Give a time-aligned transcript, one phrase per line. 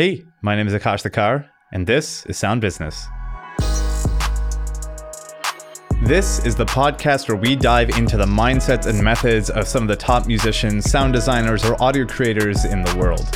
[0.00, 3.06] Hey, my name is Akash Thakar, and this is Sound Business.
[6.02, 9.88] This is the podcast where we dive into the mindsets and methods of some of
[9.88, 13.28] the top musicians, sound designers, or audio creators in the world.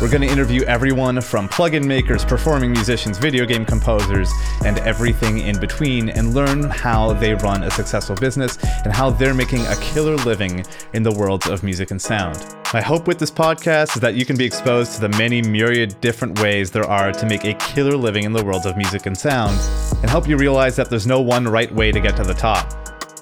[0.00, 4.30] We're going to interview everyone from plugin makers, performing musicians, video game composers,
[4.64, 9.34] and everything in between, and learn how they run a successful business and how they're
[9.34, 12.54] making a killer living in the worlds of music and sound.
[12.72, 16.00] My hope with this podcast is that you can be exposed to the many myriad
[16.00, 19.18] different ways there are to make a killer living in the worlds of music and
[19.18, 19.58] sound,
[20.00, 22.72] and help you realize that there's no one right way to get to the top.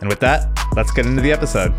[0.03, 1.73] And with that, let's get into the episode.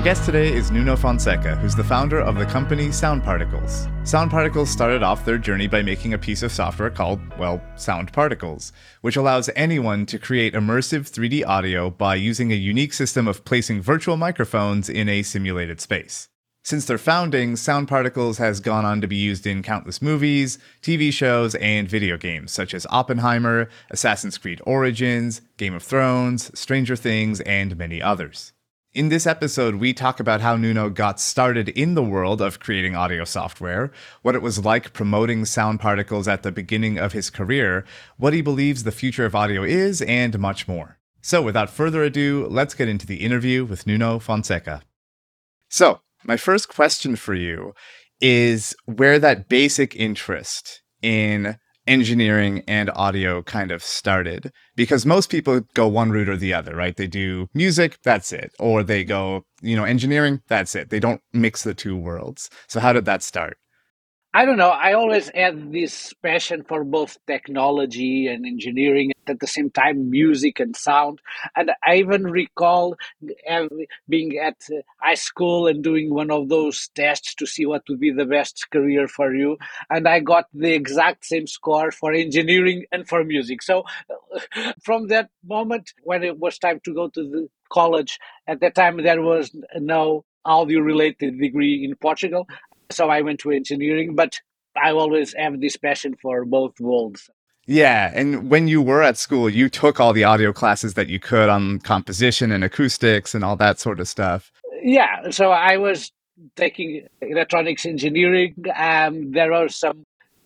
[0.00, 3.86] My guest today is Nuno Fonseca, who's the founder of the company Sound Particles.
[4.02, 8.10] Sound Particles started off their journey by making a piece of software called, well, Sound
[8.10, 8.72] Particles,
[9.02, 13.82] which allows anyone to create immersive 3D audio by using a unique system of placing
[13.82, 16.30] virtual microphones in a simulated space.
[16.64, 21.12] Since their founding, Sound Particles has gone on to be used in countless movies, TV
[21.12, 27.42] shows, and video games such as Oppenheimer, Assassin's Creed Origins, Game of Thrones, Stranger Things,
[27.42, 28.54] and many others.
[28.92, 32.96] In this episode, we talk about how Nuno got started in the world of creating
[32.96, 37.84] audio software, what it was like promoting sound particles at the beginning of his career,
[38.16, 40.98] what he believes the future of audio is, and much more.
[41.22, 44.82] So, without further ado, let's get into the interview with Nuno Fonseca.
[45.68, 47.74] So, my first question for you
[48.20, 55.60] is where that basic interest in engineering and audio kind of started because most people
[55.74, 56.96] go one route or the other right?
[56.96, 58.52] They do music that's it.
[58.58, 60.90] Or they go you know engineering that's it.
[60.90, 62.48] They don't mix the two worlds.
[62.68, 63.58] So how did that start
[64.32, 64.68] I don't know.
[64.70, 70.60] I always had this passion for both technology and engineering at the same time, music
[70.60, 71.20] and sound.
[71.56, 72.94] And I even recall
[74.08, 77.98] being at uh, high school and doing one of those tests to see what would
[77.98, 79.56] be the best career for you.
[79.90, 83.62] And I got the exact same score for engineering and for music.
[83.62, 83.84] So
[84.82, 89.02] from that moment, when it was time to go to the college, at that time
[89.02, 92.46] there was no audio related degree in Portugal.
[92.90, 94.38] So I went to engineering, but
[94.80, 97.30] I always have this passion for both worlds.
[97.66, 101.20] Yeah, and when you were at school, you took all the audio classes that you
[101.20, 104.50] could on composition and acoustics and all that sort of stuff.
[104.82, 106.10] Yeah, so I was
[106.56, 108.54] taking electronics engineering.
[108.74, 110.04] Um, there are some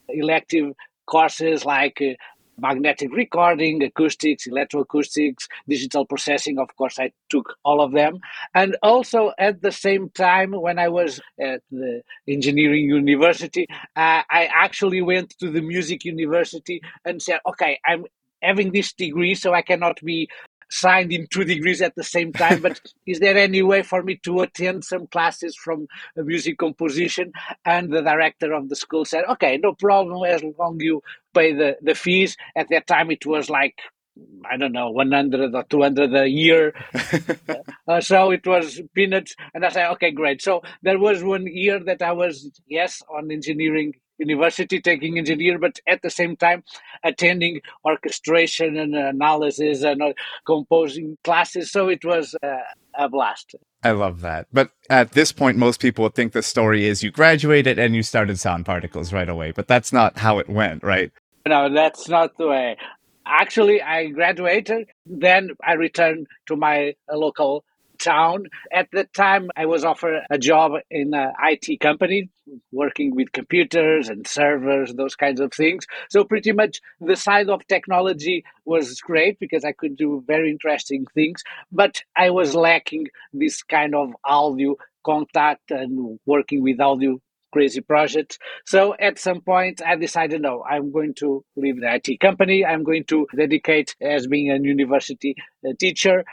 [0.09, 0.73] elective
[1.07, 2.15] courses like uh,
[2.59, 6.59] magnetic recording, acoustics, electroacoustics, digital processing.
[6.59, 8.21] Of course, I took all of them.
[8.55, 13.67] And also at the same time, when I was at the engineering university,
[13.97, 18.05] uh, I actually went to the music university and said, okay, I'm
[18.43, 20.29] having this degree, so I cannot be
[20.75, 22.61] signed in two degrees at the same time.
[22.61, 25.87] But is there any way for me to attend some classes from
[26.17, 27.33] music composition?
[27.65, 31.03] And the director of the school said, okay, no problem as long you
[31.35, 32.37] pay the, the fees.
[32.57, 33.77] At that time, it was like
[34.49, 36.73] I don't know, 100 or 200 a year.
[37.89, 39.35] uh, so it was peanuts.
[39.53, 40.41] And I said, okay, great.
[40.41, 45.81] So there was one year that I was, yes, on engineering university taking engineer, but
[45.87, 46.63] at the same time
[47.03, 50.13] attending orchestration and analysis and uh,
[50.47, 51.71] composing classes.
[51.71, 52.59] So it was uh,
[52.97, 53.55] a blast.
[53.83, 54.47] I love that.
[54.53, 58.03] But at this point, most people would think the story is you graduated and you
[58.03, 59.51] started sound particles right away.
[59.53, 61.13] But that's not how it went, right?
[61.47, 62.77] No, that's not the way.
[63.27, 67.65] Actually, I graduated, then I returned to my local
[68.05, 68.45] town.
[68.73, 72.31] At the time, I was offered a job in an IT company
[72.71, 75.87] working with computers and servers, those kinds of things.
[76.11, 81.07] So, pretty much the side of technology was great because I could do very interesting
[81.15, 87.21] things, but I was lacking this kind of audio contact and working with audio
[87.55, 88.37] crazy projects.
[88.67, 92.65] So at some point, I decided, no, I'm going to leave the IT company.
[92.65, 96.25] I'm going to dedicate as being a university uh, teacher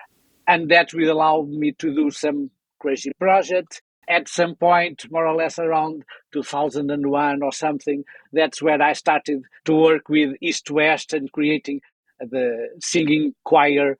[0.47, 5.35] and that will allow me to do some crazy project At some point, more or
[5.35, 6.03] less around
[6.33, 8.03] 2001 or something,
[8.33, 11.81] that's where I started to work with East West and creating
[12.19, 13.97] the singing choir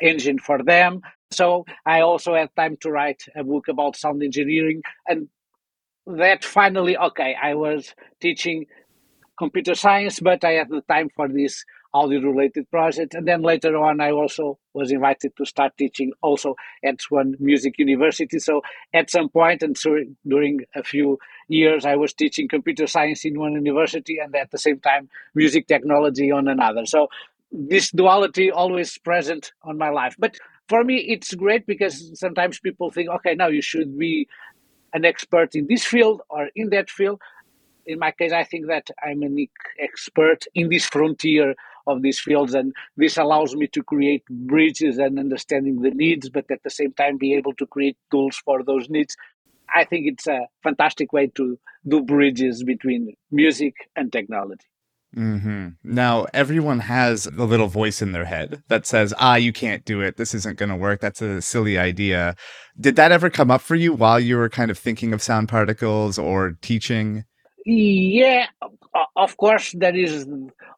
[0.00, 1.00] engine for them.
[1.32, 4.82] So I also had time to write a book about sound engineering.
[5.06, 5.28] And
[6.06, 8.66] that finally, okay, I was teaching
[9.38, 11.64] computer science, but I had the time for this
[11.94, 13.14] audio related project.
[13.14, 16.54] And then later on, I also was invited to start teaching also
[16.84, 18.38] at one music university.
[18.38, 18.62] So
[18.92, 19.96] at some point, and so
[20.26, 21.18] during a few
[21.48, 25.66] years, I was teaching computer science in one university and at the same time, music
[25.66, 26.84] technology on another.
[26.86, 27.08] So
[27.50, 30.14] this duality always present on my life.
[30.18, 30.36] But
[30.68, 34.28] for me, it's great because sometimes people think, okay, now you should be
[34.92, 37.20] an expert in this field or in that field.
[37.86, 39.46] In my case, I think that I'm an
[39.78, 41.54] expert in this frontier
[41.88, 46.50] of these fields, and this allows me to create bridges and understanding the needs, but
[46.50, 49.16] at the same time be able to create tools for those needs.
[49.74, 54.66] I think it's a fantastic way to do bridges between music and technology.
[55.16, 55.68] Mm-hmm.
[55.84, 60.00] Now, everyone has a little voice in their head that says, ah, you can't do
[60.02, 60.16] it.
[60.16, 61.00] This isn't going to work.
[61.00, 62.36] That's a silly idea.
[62.78, 65.48] Did that ever come up for you while you were kind of thinking of sound
[65.48, 67.24] particles or teaching?
[67.66, 68.46] Yeah,
[69.16, 70.26] of course, there is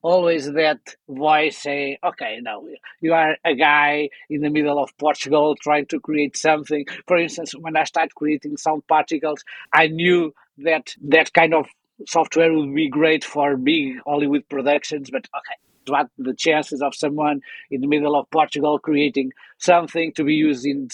[0.02, 2.64] always that voice saying, okay, now
[3.00, 6.86] you are a guy in the middle of Portugal trying to create something.
[7.06, 11.66] For instance, when I started creating sound particles, I knew that that kind of
[12.06, 15.56] software would be great for big Hollywood productions, but okay,
[15.86, 20.66] what the chances of someone in the middle of Portugal creating something to be used
[20.66, 20.88] in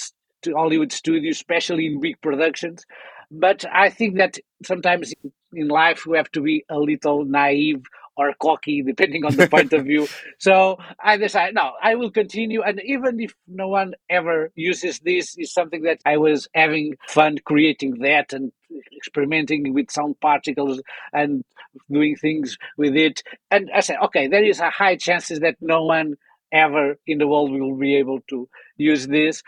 [0.46, 2.84] Hollywood studios, especially in big productions?
[3.30, 5.12] But I think that sometimes
[5.52, 7.82] in life we have to be a little naive
[8.16, 10.08] or cocky, depending on the point of view.
[10.38, 12.62] So I decided, no, I will continue.
[12.62, 17.38] And even if no one ever uses this, is something that I was having fun
[17.44, 18.52] creating that and
[18.96, 20.80] experimenting with sound particles
[21.12, 21.44] and
[21.90, 23.22] doing things with it.
[23.50, 26.14] And I said, okay, there is a high chances that no one
[26.52, 29.42] ever in the world will be able to use this,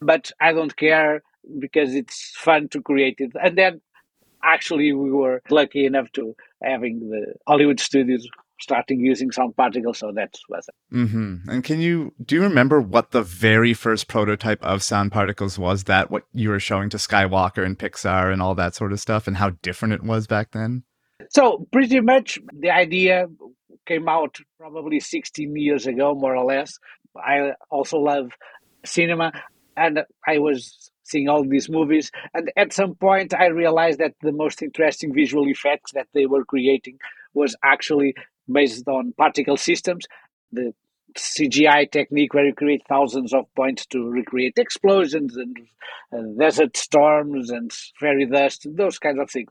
[0.00, 1.22] but I don't care
[1.58, 3.32] because it's fun to create it.
[3.42, 3.80] And then
[4.42, 8.26] actually we were lucky enough to having the Hollywood studios
[8.60, 9.98] starting using sound particles.
[9.98, 10.94] So that was it.
[10.94, 11.48] Mm-hmm.
[11.48, 15.84] And can you do you remember what the very first prototype of sound particles was?
[15.84, 19.26] That what you were showing to Skywalker and Pixar and all that sort of stuff,
[19.26, 20.84] and how different it was back then?
[21.30, 23.26] So pretty much the idea
[23.86, 26.78] came out probably 16 years ago, more or less.
[27.16, 28.30] I also love
[28.84, 29.32] cinema,
[29.76, 32.10] and I was seeing all these movies.
[32.34, 36.44] And at some point, I realized that the most interesting visual effects that they were
[36.44, 36.98] creating
[37.34, 38.14] was actually
[38.50, 40.06] based on particle systems.
[40.52, 40.72] The
[41.16, 45.56] CGI technique where you create thousands of points to recreate explosions and
[46.12, 49.50] uh, desert storms and fairy dust, and those kinds of things.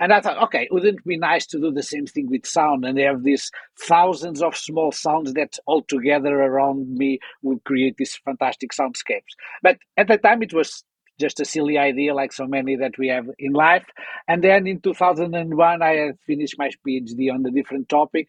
[0.00, 2.84] And I thought, okay, wouldn't it be nice to do the same thing with sound
[2.84, 3.50] and they have these
[3.80, 9.34] thousands of small sounds that all together around me would create these fantastic soundscapes.
[9.62, 10.84] But at the time, it was
[11.18, 13.84] just a silly idea like so many that we have in life.
[14.26, 18.28] And then in 2001, I had finished my PhD on a different topic,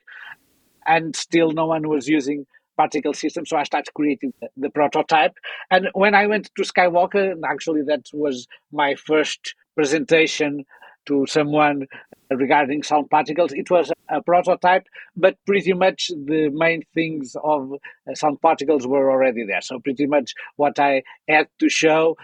[0.85, 2.45] and still no one was using
[2.77, 3.49] particle systems.
[3.49, 5.33] So I started creating the, the prototype.
[5.69, 10.65] And when I went to Skywalker, and actually, that was my first presentation
[11.05, 11.87] to someone
[12.29, 13.51] regarding sound particles.
[13.53, 19.11] It was a prototype, but pretty much the main things of uh, sound particles were
[19.11, 19.61] already there.
[19.61, 22.15] So pretty much what I had to show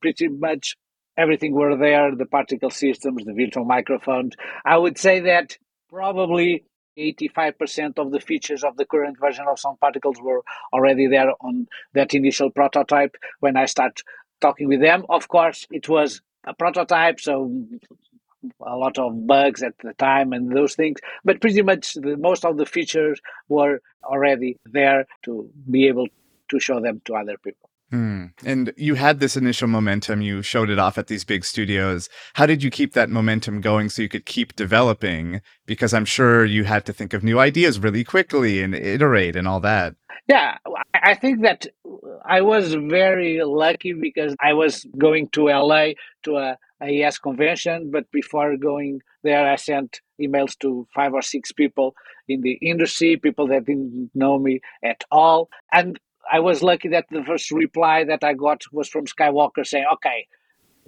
[0.00, 0.76] pretty much
[1.16, 4.34] everything were there the particle systems, the virtual microphones.
[4.64, 6.64] I would say that probably
[6.98, 10.42] 85% of the features of the current version of Sound Particles were
[10.72, 14.00] already there on that initial prototype when I start
[14.40, 15.04] talking with them.
[15.08, 17.50] Of course, it was a prototype, so
[18.60, 22.44] a lot of bugs at the time and those things, but pretty much the, most
[22.44, 26.06] of the features were already there to be able
[26.50, 27.70] to show them to other people.
[27.94, 28.24] Hmm.
[28.44, 32.08] And you had this initial momentum, you showed it off at these big studios.
[32.32, 35.40] How did you keep that momentum going so you could keep developing?
[35.64, 39.46] Because I'm sure you had to think of new ideas really quickly and iterate and
[39.46, 39.94] all that.
[40.26, 40.58] Yeah,
[40.92, 41.68] I think that
[42.24, 45.90] I was very lucky because I was going to LA
[46.24, 51.52] to a AES convention, but before going there, I sent emails to five or six
[51.52, 51.94] people
[52.26, 55.48] in the industry, people that didn't know me at all.
[55.72, 56.00] And
[56.30, 60.26] I was lucky that the first reply that I got was from Skywalker saying, okay,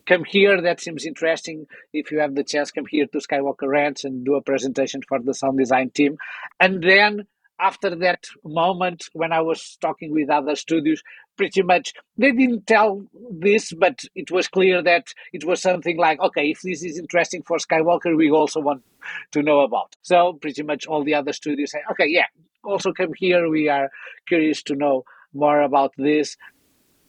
[0.06, 0.60] come here.
[0.60, 1.66] That seems interesting.
[1.92, 5.18] If you have the chance, come here to Skywalker Ranch and do a presentation for
[5.20, 6.16] the sound design team.
[6.60, 7.26] And then
[7.58, 11.02] after that moment, when I was talking with other studios,
[11.36, 16.20] pretty much they didn't tell this, but it was clear that it was something like,
[16.20, 18.82] okay, if this is interesting for Skywalker, we also want
[19.32, 19.96] to know about.
[20.02, 22.26] So pretty much all the other studios say, okay, yeah,
[22.62, 23.48] also come here.
[23.48, 23.90] We are
[24.28, 25.04] curious to know
[25.36, 26.36] more about this.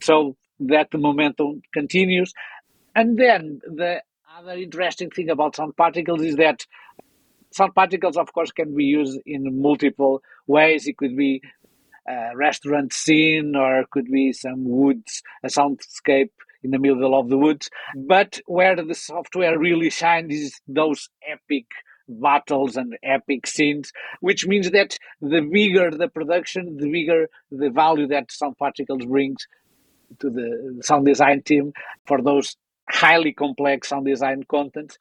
[0.02, 2.34] So that the momentum continues.
[2.96, 4.02] And then the
[4.38, 6.66] other interesting thing about sound particles is that
[7.52, 10.88] sound particles, of course, can be used in multiple ways.
[10.88, 11.42] It could be
[12.08, 16.32] a restaurant scene or could be some woods, a soundscape
[16.64, 17.70] in the middle of the woods.
[17.96, 21.66] But where the software really shines is those epic
[22.08, 28.08] battles and epic scenes, which means that the bigger the production, the bigger the value
[28.08, 29.48] that Sound Particles brings
[30.20, 31.74] to the sound design team
[32.06, 32.56] for those
[32.90, 34.98] highly complex sound design content.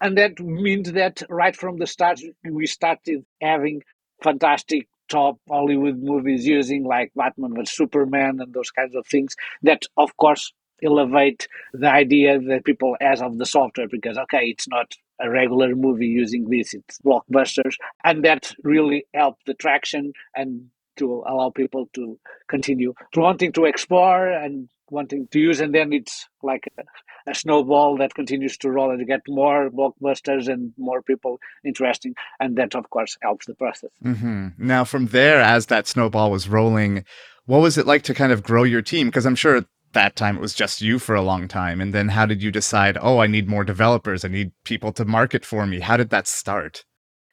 [0.00, 3.82] And that means that right from the start, we started having
[4.22, 9.82] fantastic top Hollywood movies using like Batman vs Superman and those kinds of things that,
[9.96, 14.92] of course, elevate the idea that people has of the software because, okay, it's not
[15.20, 17.76] a regular movie using this, it's blockbusters.
[18.04, 22.18] And that really helped the traction and to allow people to
[22.48, 25.60] continue to wanting to explore and wanting to use.
[25.60, 29.70] And then it's like a, a snowball that continues to roll and you get more
[29.70, 32.14] blockbusters and more people interesting.
[32.40, 33.90] And that, of course, helps the process.
[34.04, 34.48] Mm-hmm.
[34.58, 37.04] Now, from there, as that snowball was rolling,
[37.46, 39.08] what was it like to kind of grow your team?
[39.08, 41.80] Because I'm sure that time it was just you for a long time.
[41.80, 45.04] And then how did you decide, oh, I need more developers, I need people to
[45.04, 45.80] market for me?
[45.80, 46.84] How did that start?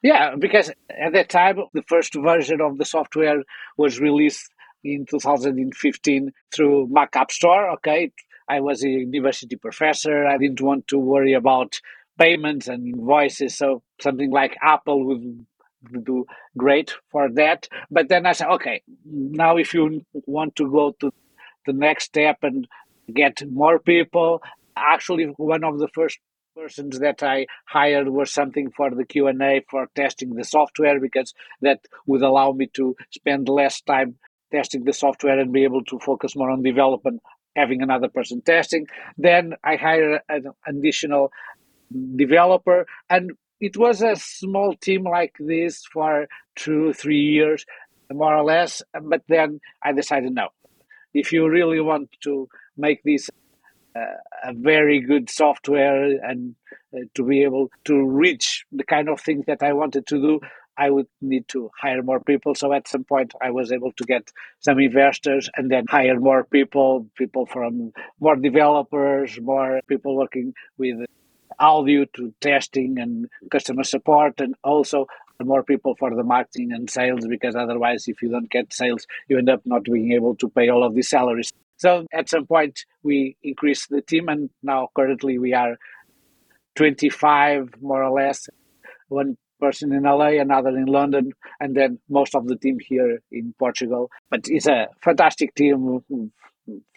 [0.01, 3.41] Yeah, because at that time, the first version of the software
[3.77, 4.49] was released
[4.83, 7.71] in 2015 through Mac App Store.
[7.75, 8.11] Okay,
[8.49, 10.25] I was a university professor.
[10.25, 11.79] I didn't want to worry about
[12.19, 15.45] payments and invoices, so something like Apple would
[16.03, 16.25] do
[16.57, 17.67] great for that.
[17.89, 21.13] But then I said, okay, now if you want to go to
[21.65, 22.67] the next step and
[23.13, 24.41] get more people,
[24.75, 26.19] actually, one of the first
[26.55, 31.79] persons that I hired was something for the Q&A for testing the software because that
[32.05, 34.15] would allow me to spend less time
[34.51, 37.21] testing the software and be able to focus more on development
[37.55, 38.87] having another person testing.
[39.17, 41.31] Then I hired an additional
[42.15, 47.65] developer and it was a small team like this for two three years
[48.11, 50.49] more or less but then I decided no
[51.13, 53.29] if you really want to make this
[54.43, 56.55] a very good software and
[56.95, 60.39] uh, to be able to reach the kind of things that I wanted to do,
[60.77, 62.55] I would need to hire more people.
[62.55, 66.43] So at some point, I was able to get some investors and then hire more
[66.43, 71.05] people, people from more developers, more people working with
[71.59, 75.05] audio to testing and customer support, and also
[75.41, 79.37] more people for the marketing and sales because otherwise, if you don't get sales, you
[79.37, 81.51] end up not being able to pay all of the salaries.
[81.77, 85.77] So at some point, we increased the team, and now currently we are
[86.75, 88.47] 25 more or less.
[89.09, 93.53] One person in LA, another in London, and then most of the team here in
[93.57, 94.09] Portugal.
[94.29, 96.01] But it's a fantastic team.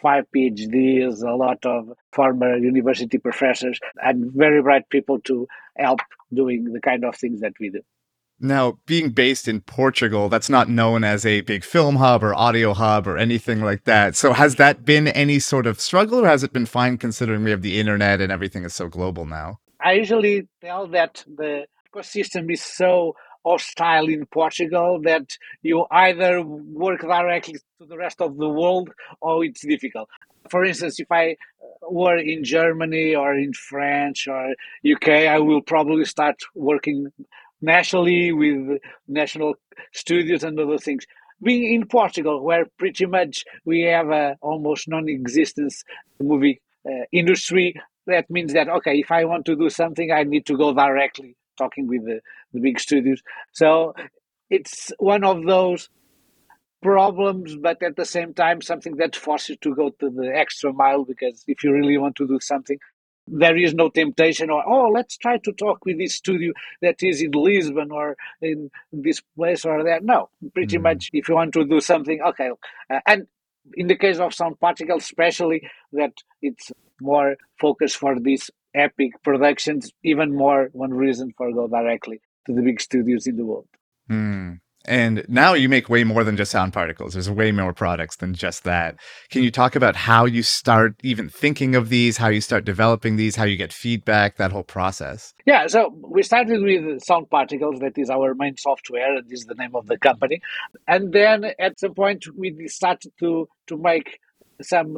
[0.01, 5.99] Five PhDs, a lot of former university professors, and very bright people to help
[6.33, 7.81] doing the kind of things that we do.
[8.39, 12.73] Now, being based in Portugal, that's not known as a big film hub or audio
[12.73, 14.15] hub or anything like that.
[14.15, 17.49] So, has that been any sort of struggle or has it been fine considering we
[17.49, 19.59] have the internet and everything is so global now?
[19.83, 27.01] I usually tell that the ecosystem is so hostile in Portugal that you either work
[27.01, 28.89] directly to the rest of the world
[29.21, 30.09] or it's difficult.
[30.49, 34.53] For instance, if I uh, were in Germany or in France or
[34.89, 37.11] UK, I will probably start working
[37.61, 39.55] nationally with national
[39.93, 41.05] studios and other things.
[41.41, 45.83] Being in Portugal, where pretty much we have a almost non-existence
[46.19, 50.45] movie uh, industry, that means that okay, if I want to do something, I need
[50.47, 52.21] to go directly talking with the,
[52.53, 53.21] the big studios.
[53.51, 53.93] So
[54.49, 55.89] it's one of those
[56.81, 60.71] problems, but at the same time, something that forces you to go to the extra
[60.71, 62.77] mile because if you really want to do something,
[63.27, 67.21] there is no temptation or oh let's try to talk with this studio that is
[67.21, 70.83] in lisbon or in this place or that no pretty mm.
[70.83, 72.49] much if you want to do something okay
[72.89, 73.27] uh, and
[73.75, 79.91] in the case of sound particles especially that it's more focused for these epic productions
[80.03, 83.67] even more one reason for go directly to the big studios in the world
[84.09, 84.57] mm.
[84.87, 87.13] And now you make way more than just sound particles.
[87.13, 88.95] There's way more products than just that.
[89.29, 93.17] Can you talk about how you start even thinking of these, how you start developing
[93.17, 95.33] these, how you get feedback, that whole process?
[95.45, 99.55] Yeah, so we started with sound particles, that is our main software, and is the
[99.55, 100.41] name of the company.
[100.87, 104.19] And then at some point we started to to make
[104.61, 104.97] some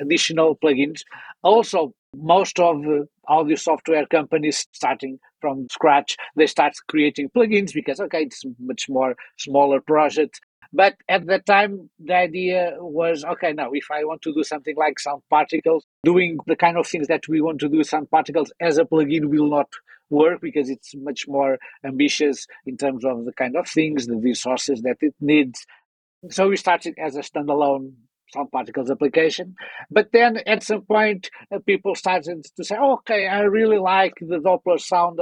[0.00, 1.02] additional plugins.
[1.42, 7.72] Also, most of uh, the audio software companies starting from scratch, they start creating plugins
[7.72, 10.40] because, okay, it's much more smaller project.
[10.74, 14.74] But at that time, the idea was, okay, now if I want to do something
[14.76, 18.52] like sound particles, doing the kind of things that we want to do sound particles
[18.60, 19.68] as a plugin will not
[20.08, 24.80] work because it's much more ambitious in terms of the kind of things, the resources
[24.82, 25.66] that it needs.
[26.30, 27.92] So we started as a standalone
[28.32, 29.54] sound particles application.
[29.90, 34.38] But then at some point, uh, people started to say, okay, I really like the
[34.38, 35.20] Doppler sound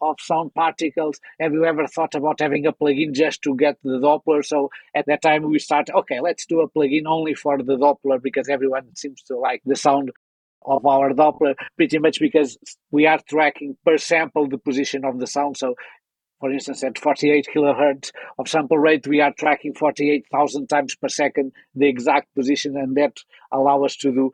[0.00, 1.18] of sound particles.
[1.40, 4.44] Have you ever thought about having a plugin just to get the Doppler?
[4.44, 8.20] So at that time, we started, okay, let's do a plugin only for the Doppler
[8.22, 10.10] because everyone seems to like the sound
[10.66, 12.56] of our Doppler pretty much because
[12.90, 15.56] we are tracking per sample the position of the sound.
[15.56, 15.74] So,
[16.40, 21.52] for instance, at 48 kilohertz of sample rate, we are tracking 48,000 times per second
[21.74, 23.18] the exact position, and that
[23.52, 24.30] allow us to do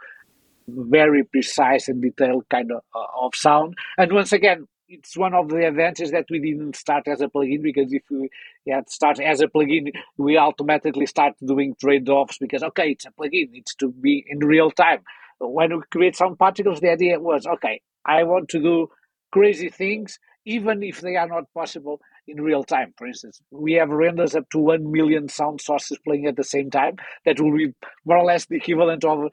[0.69, 3.77] very precise and detailed kind of, uh, of sound.
[3.99, 7.63] And once again, it's one of the advantages that we didn't start as a plugin
[7.63, 8.29] because if we
[8.69, 13.51] had start as a plugin, we automatically start doing trade-offs because okay, it's a plugin,
[13.53, 15.03] it's to be in real time.
[15.39, 18.89] When we create sound particles, the idea was okay, I want to do
[19.31, 22.95] crazy things even if they are not possible in real time.
[22.97, 26.71] For instance, we have renders up to 1 million sound sources playing at the same
[26.71, 26.97] time.
[27.25, 29.31] That will be more or less the equivalent of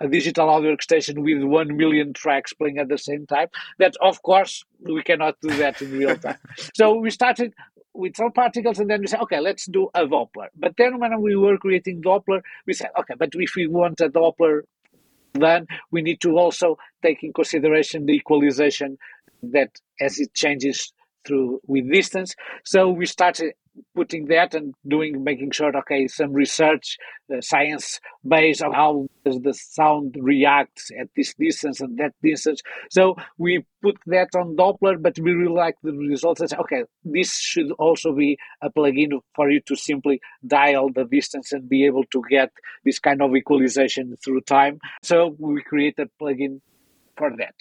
[0.00, 3.48] a digital audio workstation with 1 million tracks playing at the same time.
[3.78, 6.38] That, of course, we cannot do that in real time.
[6.74, 7.54] so we started
[7.94, 10.48] with sound particles and then we said, okay, let's do a Doppler.
[10.54, 14.10] But then when we were creating Doppler, we said, okay, but if we want a
[14.10, 14.62] Doppler,
[15.32, 18.98] then we need to also take in consideration the equalization
[19.52, 20.92] that as it changes
[21.26, 22.34] through with distance.
[22.64, 23.52] So we started
[23.94, 26.96] putting that and doing making sure okay some research
[27.30, 32.62] uh, science based on how does the sound react at this distance and that distance.
[32.90, 36.40] So we put that on doppler but we really like the results.
[36.40, 41.52] And okay this should also be a plugin for you to simply dial the distance
[41.52, 42.50] and be able to get
[42.84, 44.78] this kind of equalization through time.
[45.02, 46.60] So we create a plugin
[47.18, 47.54] for that.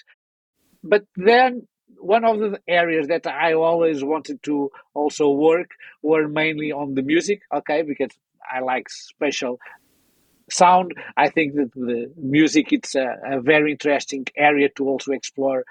[0.82, 6.72] But then one of the areas that I always wanted to also work were mainly
[6.72, 8.12] on the music, okay, because
[8.52, 9.60] I like special
[10.52, 10.94] sound.
[11.18, 15.64] I think that the music it's a, a very interesting area to also explore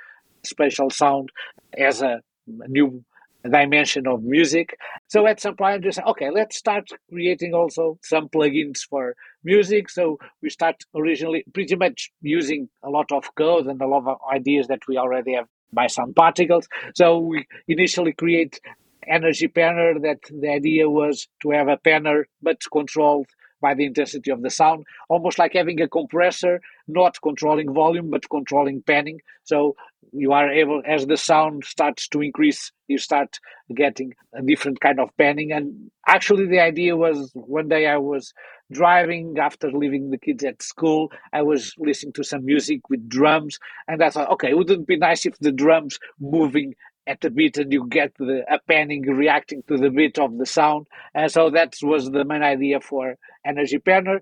[0.44, 1.30] special sound
[1.76, 3.04] as a new
[3.48, 4.76] dimension of music.
[5.08, 9.90] So at some point, I just okay, let's start creating also some plugins for music.
[9.90, 14.18] So we start originally pretty much using a lot of code and a lot of
[14.32, 16.68] ideas that we already have by sound particles.
[16.94, 18.60] So we initially create
[19.06, 23.26] energy panner that the idea was to have a panner but controlled
[23.60, 28.28] by the intensity of the sound, almost like having a compressor, not controlling volume but
[28.28, 29.20] controlling panning.
[29.44, 29.74] So
[30.12, 33.38] you are able, as the sound starts to increase, you start
[33.74, 35.50] getting a different kind of panning.
[35.50, 38.32] And actually, the idea was one day I was
[38.74, 41.10] driving after leaving the kids at school.
[41.32, 43.58] I was listening to some music with drums,
[43.88, 46.74] and I thought, okay, wouldn't it be nice if the drums moving
[47.06, 50.46] at the beat and you get the a panning reacting to the beat of the
[50.46, 50.86] sound.
[51.14, 54.20] And so that was the main idea for Energy Panner.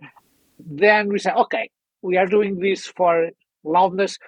[0.59, 1.71] Then we said, okay,
[2.03, 3.31] we are doing this for
[3.65, 4.19] loudness.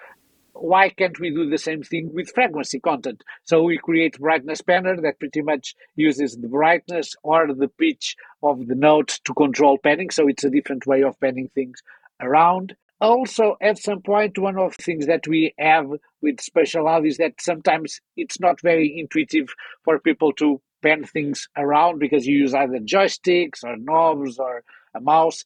[0.57, 3.23] Why can't we do the same thing with frequency content?
[3.43, 8.65] So we create brightness panner that pretty much uses the brightness or the pitch of
[8.67, 10.11] the note to control panning.
[10.11, 11.81] So it's a different way of panning things
[12.21, 12.75] around.
[13.01, 15.87] Also, at some point, one of the things that we have
[16.21, 19.49] with spatial audio is that sometimes it's not very intuitive
[19.83, 24.63] for people to pan things around because you use either joysticks or knobs or
[24.95, 25.43] a mouse.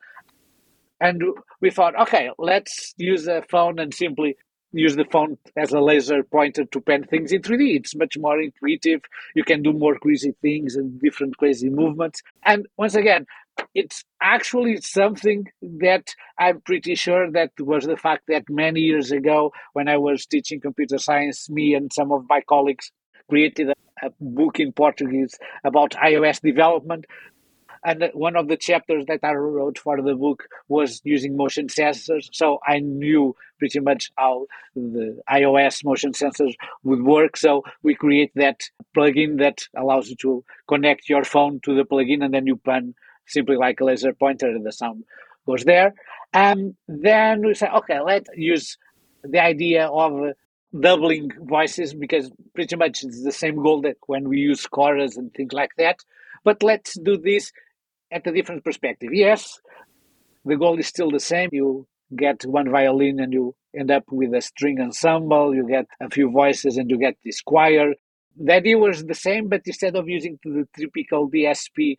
[1.02, 1.24] And
[1.62, 4.38] we thought, okay, let's use a phone and simply
[4.72, 7.76] use the phone as a laser pointer to pen things in 3D.
[7.76, 9.02] It's much more intuitive.
[9.36, 12.22] You can do more crazy things and different crazy movements.
[12.44, 13.26] And once again,
[13.74, 19.52] it's actually something that I'm pretty sure that was the fact that many years ago,
[19.74, 22.92] when I was teaching computer science, me and some of my colleagues
[23.30, 27.06] created a, a book in Portuguese about iOS development.
[27.84, 32.30] And one of the chapters that I wrote for the book was using motion sensors.
[32.34, 37.38] So I knew pretty much how the iOS motion sensors would work.
[37.38, 38.62] So we create that
[38.96, 42.96] plugin that allows you to connect your phone to the plugin and then you pan
[43.28, 45.04] simply like a laser pointer and the sound
[45.46, 45.94] goes there.
[46.34, 48.78] And then we say, okay, let's use
[49.24, 50.34] the idea of
[50.78, 55.34] doubling voices because pretty much it's the same goal that when we use chorus and
[55.34, 56.00] things like that.
[56.44, 57.52] But let's do this
[58.12, 59.10] at a different perspective.
[59.14, 59.60] Yes,
[60.46, 61.50] the goal is still the same.
[61.52, 66.10] You get one violin and you end up with a string ensemble, you get a
[66.10, 67.94] few voices and you get this choir.
[68.36, 71.96] The idea was the same, but instead of using the typical DSP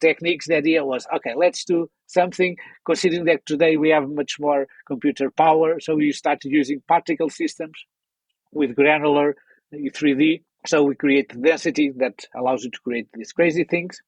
[0.00, 4.66] techniques, the idea was okay, let's do something considering that today we have much more
[4.86, 5.78] computer power.
[5.80, 7.74] So we started using particle systems
[8.52, 9.36] with granular
[9.72, 10.42] 3D.
[10.66, 14.00] So we create density that allows you to create these crazy things.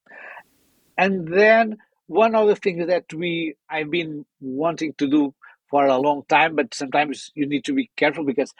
[0.97, 5.35] And then one of the things that we I've been wanting to do
[5.69, 8.53] for a long time, but sometimes you need to be careful because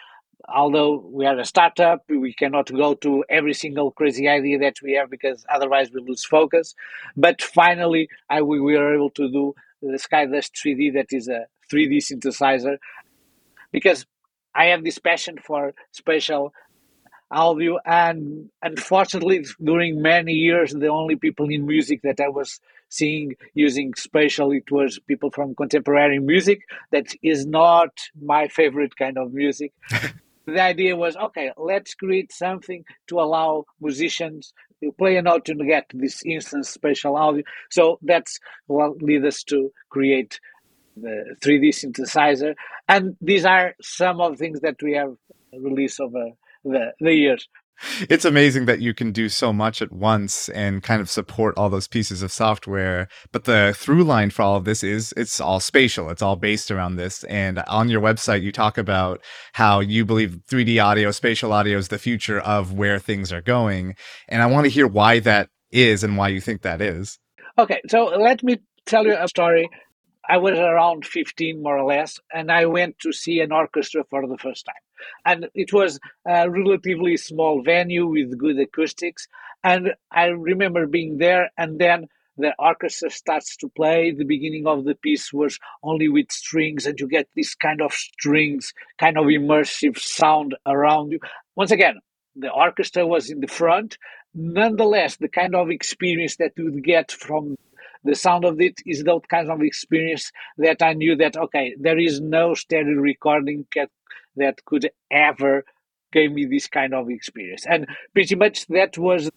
[0.50, 4.94] although we are a startup, we cannot go to every single crazy idea that we
[4.94, 6.76] have because otherwise we lose focus.
[7.18, 11.98] But finally, I, we were able to do the Skydust 3D, that is a 3D
[11.98, 12.78] synthesizer.
[13.72, 14.06] because
[14.56, 16.54] I have this passion for spatial
[17.30, 22.60] audio and unfortunately during many years the only people in music that i was
[22.90, 26.62] seeing using spatial it was people from contemporary music.
[26.92, 27.90] That is not
[28.22, 29.74] my favorite kind of music.
[30.50, 35.56] The idea was okay let's create something to allow musicians to play a note to
[35.56, 37.44] get this instant spatial audio.
[37.70, 40.40] So that's what led us to create
[40.96, 42.56] the 3d synthesizer.
[42.88, 45.16] And these are some of the things that we have
[45.52, 46.30] released over
[46.68, 47.48] the, the years.
[48.10, 51.70] It's amazing that you can do so much at once and kind of support all
[51.70, 53.08] those pieces of software.
[53.32, 56.10] But the through line for all of this is it's all spatial.
[56.10, 57.24] It's all based around this.
[57.26, 59.22] And on your website, you talk about
[59.54, 63.96] how you believe 3D audio, spatial audio is the future of where things are going.
[64.28, 67.20] And I want to hear why that is and why you think that is.
[67.60, 69.70] Okay, so let me tell you a story.
[70.30, 74.28] I was around 15, more or less, and I went to see an orchestra for
[74.28, 74.76] the first time.
[75.26, 79.28] And it was a relatively small venue with good acoustics.
[79.64, 84.12] And I remember being there, and then the orchestra starts to play.
[84.12, 87.94] The beginning of the piece was only with strings, and you get this kind of
[87.94, 91.20] strings, kind of immersive sound around you.
[91.56, 92.00] Once again,
[92.36, 93.98] the orchestra was in the front.
[94.36, 97.56] Nonetheless, the kind of experience that you would get from
[98.04, 102.00] the sound of it is that kind of experience that I knew that okay, there
[102.00, 103.90] is no stereo recording that,
[104.36, 105.64] that could ever
[106.12, 109.30] give me this kind of experience, and pretty much that was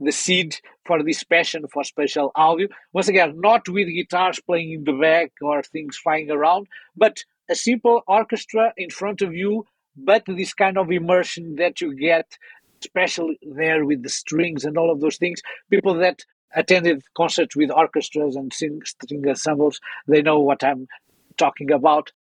[0.00, 2.68] the seed for this passion for spatial audio.
[2.92, 7.54] Once again, not with guitars playing in the back or things flying around, but a
[7.54, 12.36] simple orchestra in front of you, but this kind of immersion that you get,
[12.80, 15.40] especially there with the strings and all of those things.
[15.70, 20.86] People that attended concerts with orchestras and sing, string ensembles, they know what I'm
[21.36, 22.12] talking about.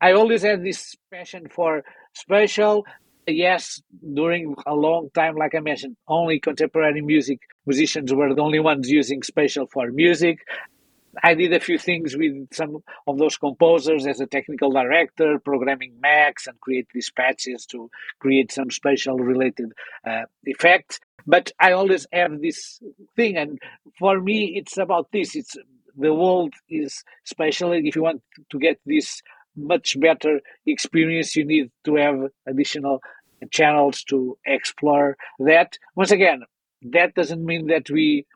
[0.00, 2.86] I always had this passion for spatial.
[3.26, 3.82] Yes,
[4.14, 8.90] during a long time, like I mentioned, only contemporary music musicians were the only ones
[8.90, 10.38] using spatial for music.
[11.22, 15.94] I did a few things with some of those composers as a technical director, programming
[16.00, 19.72] Max and create these patches to create some spatial related
[20.06, 21.00] uh, effects.
[21.26, 22.80] But I always have this
[23.16, 23.58] thing, and
[23.98, 25.36] for me, it's about this.
[25.36, 25.56] It's
[25.96, 27.72] the world is spatial.
[27.72, 29.20] If you want to get this
[29.56, 33.00] much better experience, you need to have additional
[33.50, 35.76] channels to explore that.
[35.94, 36.44] Once again,
[36.82, 38.26] that doesn't mean that we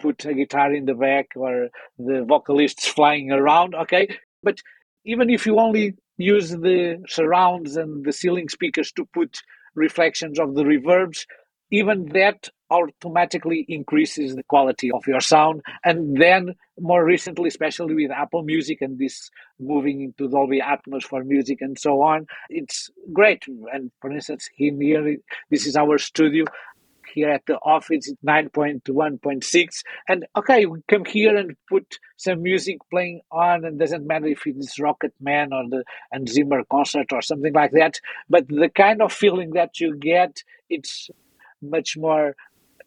[0.00, 4.08] put a guitar in the back or the vocalists flying around, okay?
[4.42, 4.60] But
[5.04, 9.38] even if you only use the surrounds and the ceiling speakers to put
[9.74, 11.26] reflections of the reverbs,
[11.70, 15.60] even that automatically increases the quality of your sound.
[15.84, 21.24] And then more recently, especially with Apple Music and this moving into Dolby Atmos for
[21.24, 23.44] music and so on, it's great.
[23.72, 25.16] And for instance, here,
[25.50, 26.44] this is our studio
[27.12, 32.78] here at the office it's 9.1.6 and okay we come here and put some music
[32.90, 37.22] playing on and doesn't matter if it's rocket man or the Hans Zimmer concert or
[37.22, 37.98] something like that.
[38.28, 41.10] But the kind of feeling that you get it's
[41.62, 42.34] much more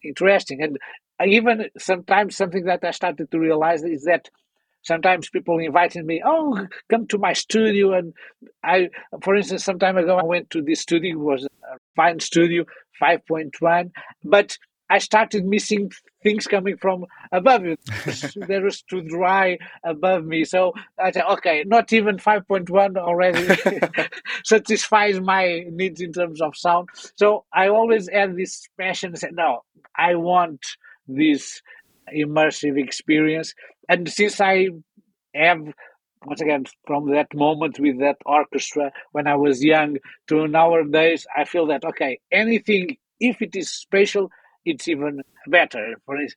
[0.04, 0.62] interesting.
[0.62, 0.78] And
[1.26, 4.30] even sometimes something that i started to realize is that
[4.84, 7.94] sometimes people invited me oh come to my studio.
[7.94, 8.14] And
[8.64, 8.90] i
[9.22, 12.66] for instance some time ago i went to this studio it was a fine studio
[13.02, 13.92] 5.1
[14.24, 14.58] but
[14.90, 15.92] i started missing
[16.22, 17.80] things coming from above it.
[18.48, 20.46] There was too dry above me.
[20.46, 23.48] So i said okay not even 5.1 already
[24.46, 26.90] satisfies my needs in terms of sound.
[27.16, 29.64] So i always had this passion said no
[29.98, 30.66] i want
[31.08, 31.62] this
[32.16, 33.54] immersive experience
[33.90, 34.70] and since I
[35.36, 35.62] have
[36.26, 41.46] once again from that moment with that orchestra when I was young to nowadays, I
[41.46, 44.30] feel that okay, anything if it is spatial,
[44.66, 45.96] it's even better.
[46.06, 46.36] For instance,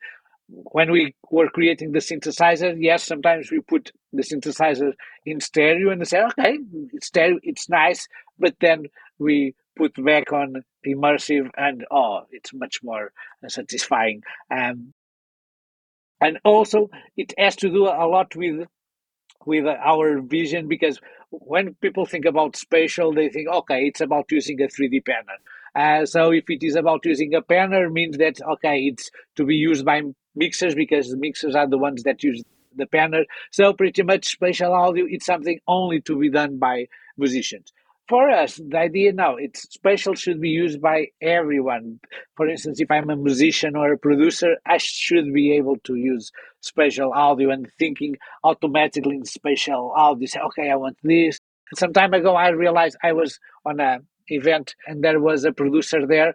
[0.49, 4.93] when we were creating the synthesizer, yes, sometimes we put the synthesizer
[5.25, 6.59] in stereo and say, okay,
[6.93, 8.07] it's stereo, it's nice,
[8.39, 8.87] but then
[9.19, 13.13] we put back on immersive and oh, it's much more
[13.49, 14.23] satisfying.
[14.51, 14.93] Um,
[16.21, 18.67] and also it has to do a lot with
[19.47, 21.01] with our vision because
[21.31, 25.39] when people think about spatial they think okay it's about using a 3d panner
[25.75, 29.57] uh, so if it is about using a panner means that okay it's to be
[29.57, 30.03] used by
[30.35, 32.43] mixers because mixers are the ones that use
[32.77, 37.73] the panner so pretty much spatial audio it's something only to be done by musicians
[38.09, 42.01] for us, the idea now, it's special should be used by everyone.
[42.37, 46.31] For instance, if I'm a musician or a producer, I should be able to use
[46.61, 50.27] spatial audio and thinking automatically in spatial audio.
[50.27, 51.41] Say, okay, I want this,
[51.75, 56.07] some time ago, I realized I was on an event and there was a producer
[56.07, 56.35] there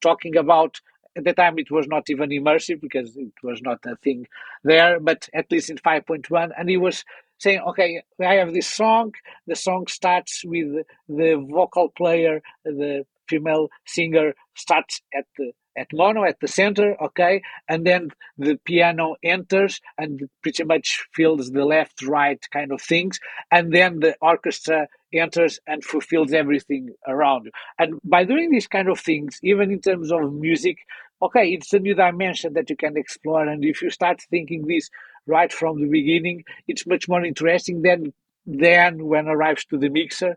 [0.00, 0.80] talking about
[1.16, 4.26] at the time it was not even immersive because it was not a thing
[4.64, 7.04] there but at least in 5.1 and he was
[7.40, 9.12] saying okay i have this song.
[9.46, 16.24] The song starts with the vocal player the female singer starts at the at mono
[16.24, 17.42] at the center okay?
[17.68, 23.20] And then the piano enters and pretty much fills the left right kind of things.
[23.52, 27.46] And then the orchestra enters and fulfills everything around.
[27.46, 30.78] You and by doing these kind of things even in terms of music
[31.22, 33.46] okay it's a new dimension that you can explore.
[33.46, 34.90] And if you start thinking this
[35.26, 38.12] right from the beginning it's much more interesting than
[38.46, 40.34] then when arrives to the mixer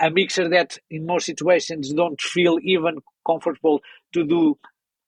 [0.00, 3.80] a mixer that in most situations don't feel even comfortable
[4.12, 4.58] to do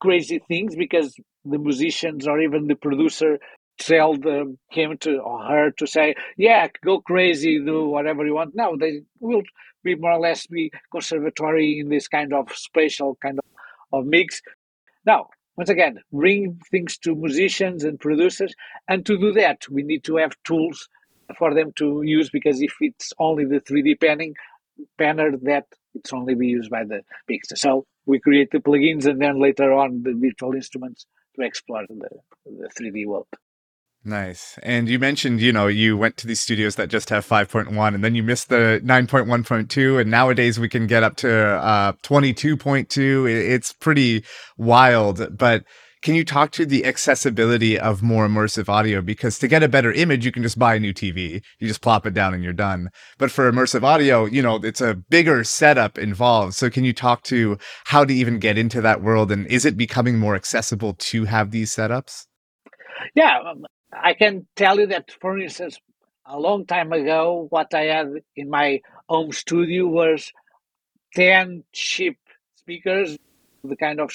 [0.00, 3.38] crazy things because the musicians or even the producer
[3.79, 8.55] tell them him to or her to say, yeah, go crazy, do whatever you want.
[8.55, 9.42] No, they will
[9.83, 13.44] be more or less be conservatory in this kind of spatial kind of,
[13.92, 14.42] of mix.
[15.05, 18.55] Now, once again, bring things to musicians and producers,
[18.88, 20.88] and to do that, we need to have tools
[21.38, 24.35] for them to use because if it's only the 3D panning,
[24.99, 27.57] banner that it's only be used by the mixer.
[27.57, 32.09] So we create the plugins and then later on the virtual instruments to explore the,
[32.45, 33.29] the 3D world.
[34.07, 34.59] Nice.
[34.62, 38.05] And you mentioned, you know, you went to these studios that just have 5.1 and
[38.05, 43.31] then you missed the 9.1.2 and nowadays we can get up to uh 22.2.
[43.31, 44.23] It's pretty
[44.59, 45.64] wild, but
[46.03, 49.01] can you talk to the accessibility of more immersive audio?
[49.01, 51.43] Because to get a better image, you can just buy a new TV.
[51.59, 52.90] You just plop it down and you're done.
[53.17, 56.53] But for immersive audio, you know, it's a bigger setup involved.
[56.57, 59.33] So can you talk to how to even get into that world?
[59.33, 62.27] And is it becoming more accessible to have these setups?
[63.14, 63.64] Yeah, um,
[64.02, 65.78] I can tell you that, for instance,
[66.26, 70.33] a long time ago, what I had in my home studio was
[71.14, 72.18] 10 cheap
[72.57, 73.16] speakers,
[73.62, 74.12] the kind of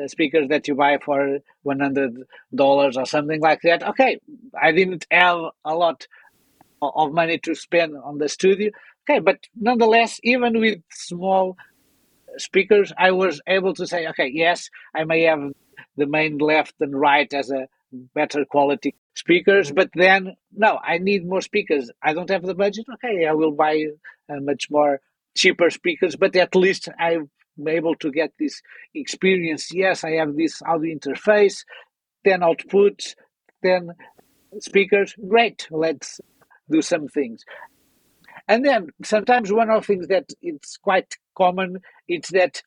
[0.00, 2.24] uh, speakers that you buy for $100
[2.96, 3.82] or something like that.
[3.82, 4.20] Okay,
[4.60, 6.06] I didn't have a lot
[6.82, 8.70] of money to spend on the studio.
[9.08, 11.56] Okay, but nonetheless, even with small
[12.38, 15.40] speakers, I was able to say, okay, yes, I may have
[15.96, 17.66] the main left and right as a
[18.14, 21.90] better quality speakers, but then no, I need more speakers.
[22.02, 22.86] I don't have the budget.
[22.94, 23.86] Okay, I will buy
[24.28, 25.00] uh, much more
[25.36, 27.30] cheaper speakers, but at least I'm
[27.66, 28.62] able to get this
[28.94, 29.72] experience.
[29.72, 31.64] Yes, I have this audio interface,
[32.26, 33.14] 10 outputs,
[33.64, 33.90] 10
[34.60, 35.14] speakers.
[35.28, 36.20] Great, let's
[36.70, 37.44] do some things.
[38.48, 42.62] And then sometimes one of the things that it's quite common it's that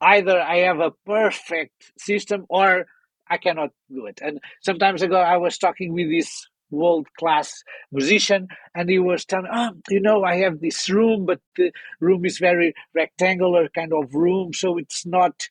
[0.00, 2.86] either I have a perfect system or
[3.30, 4.20] I cannot do it.
[4.22, 9.48] And sometimes ago I was talking with this world class musician and he was telling
[9.50, 14.14] oh you know i have this room but the room is very rectangular kind of
[14.14, 15.48] room so it's not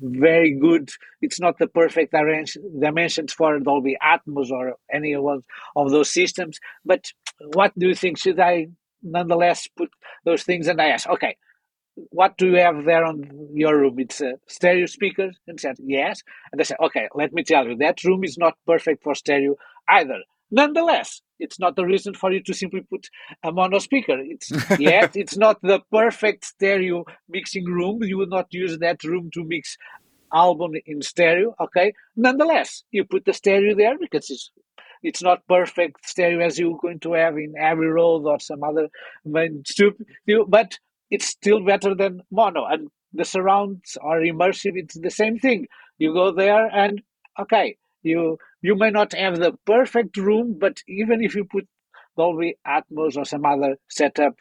[0.00, 0.90] very good.
[1.22, 5.44] It's not the perfect dimensions for dolby atmos or any one
[5.76, 6.58] of those systems.
[6.84, 7.12] But
[7.52, 8.18] what do you think?
[8.18, 8.68] Should i
[9.04, 9.90] nonetheless put
[10.24, 11.36] those things and i asked okay
[12.10, 13.98] what do you have there on your room?
[13.98, 15.30] It's a stereo speaker?
[15.46, 16.22] And said, yes.
[16.52, 19.56] And they said, okay, let me tell you, that room is not perfect for stereo
[19.88, 20.20] either.
[20.50, 23.08] Nonetheless, it's not a reason for you to simply put
[23.42, 24.16] a mono speaker.
[24.18, 28.02] It's yet it's not the perfect stereo mixing room.
[28.02, 29.76] You would not use that room to mix
[30.32, 31.54] album in stereo.
[31.60, 31.92] Okay.
[32.16, 34.50] Nonetheless, you put the stereo there because it's
[35.02, 38.88] it's not perfect stereo as you're going to have in Abbey Road or some other
[39.24, 40.78] main studio, but
[41.14, 42.64] it's still better than mono.
[42.66, 44.72] And the surrounds are immersive.
[44.82, 45.68] It's the same thing.
[45.98, 47.02] You go there and
[47.42, 51.66] okay, you you may not have the perfect room, but even if you put
[52.16, 54.34] Dolby Atmos or some other setup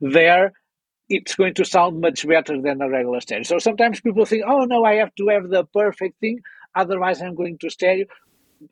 [0.00, 0.52] there,
[1.08, 3.44] it's going to sound much better than a regular stereo.
[3.44, 6.40] So sometimes people think, oh no, I have to have the perfect thing,
[6.74, 8.06] otherwise I'm going to stereo.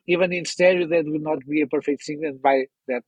[0.07, 2.23] Even in stereo, that would not be a perfect thing.
[2.23, 3.03] And by that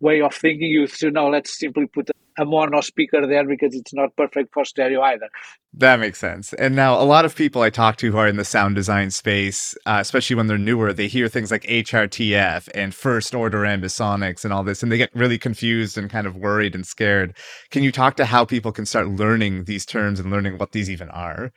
[0.00, 3.92] way of thinking, you should know, let's simply put a mono speaker there because it's
[3.92, 5.28] not perfect for stereo either.
[5.74, 6.52] That makes sense.
[6.54, 9.10] And now, a lot of people I talk to who are in the sound design
[9.10, 14.44] space, uh, especially when they're newer, they hear things like HRTF and first order ambisonics
[14.44, 17.36] and all this, and they get really confused and kind of worried and scared.
[17.70, 20.90] Can you talk to how people can start learning these terms and learning what these
[20.90, 21.52] even are?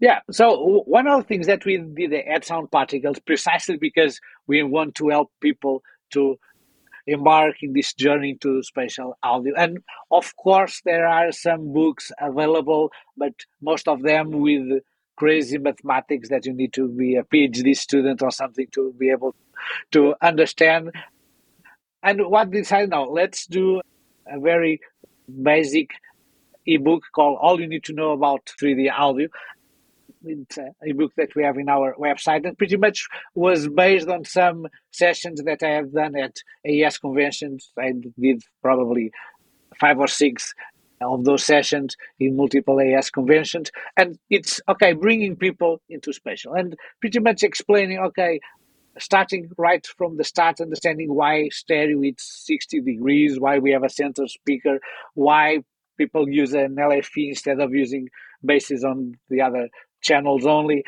[0.00, 0.20] Yeah.
[0.30, 4.94] So one of the things that we did at Sound Particles, precisely because we want
[4.96, 6.38] to help people to
[7.06, 9.54] embark in this journey to spatial audio.
[9.56, 9.78] And
[10.10, 14.82] of course, there are some books available, but most of them with
[15.16, 19.34] crazy mathematics that you need to be a PhD student or something to be able
[19.92, 20.90] to understand.
[22.02, 23.80] And what decided now, let's do
[24.26, 24.80] a very
[25.42, 25.90] basic
[26.66, 29.28] ebook called All You Need to Know About 3D Audio.
[30.26, 34.08] It's uh, a book that we have in our website and pretty much was based
[34.08, 37.70] on some sessions that I have done at AES conventions.
[37.78, 39.12] I did probably
[39.80, 40.54] five or six
[41.00, 43.70] of those sessions in multiple AES conventions.
[43.96, 48.40] And it's okay, bringing people into spatial and pretty much explaining, okay,
[48.98, 53.88] starting right from the start, understanding why stereo is 60 degrees, why we have a
[53.88, 54.78] center speaker,
[55.14, 55.58] why
[55.98, 58.08] people use an LFE instead of using
[58.44, 59.68] basses on the other
[60.04, 60.84] channels only.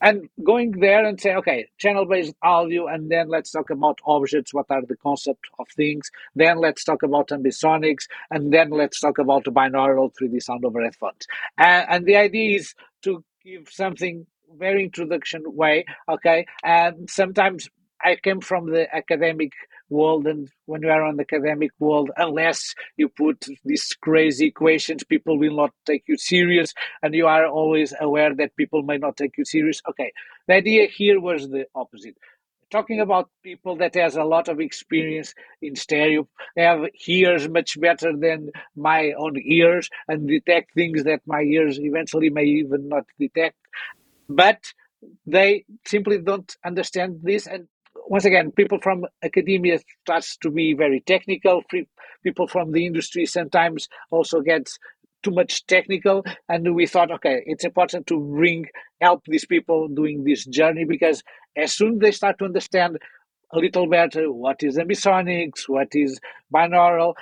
[0.00, 4.54] And going there and say, okay, channel based audio, and then let's talk about objects.
[4.54, 6.10] What are the concept of things?
[6.36, 11.26] Then let's talk about ambisonics, and then let's talk about binaural 3D sound over headphones.
[11.56, 16.46] And, and the idea is to give something very introduction way, okay?
[16.62, 17.68] And sometimes
[18.02, 19.52] I came from the academic
[19.90, 25.04] world and when you are on the academic world unless you put these crazy equations
[25.04, 29.16] people will not take you serious and you are always aware that people may not
[29.16, 29.80] take you serious.
[29.88, 30.12] Okay
[30.46, 32.16] the idea here was the opposite.
[32.70, 38.14] Talking about people that has a lot of experience in stereo have ears much better
[38.14, 43.56] than my own ears and detect things that my ears eventually may even not detect.
[44.28, 44.60] But
[45.26, 47.68] they simply don't understand this and
[48.08, 51.62] once again, people from academia starts to be very technical.
[52.24, 54.68] People from the industry sometimes also get
[55.22, 58.66] too much technical, and we thought, okay, it's important to bring
[59.00, 61.22] help these people doing this journey because
[61.56, 62.98] as soon they start to understand
[63.52, 66.20] a little better what is ambisonics, what is
[66.54, 67.14] binaural,